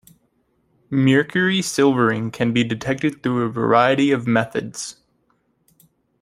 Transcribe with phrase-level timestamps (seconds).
[0.89, 4.95] Mercury silvering can be detected through a variety of methods.